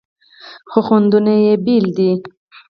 [0.69, 2.11] خو خوندونه یې بیل دي.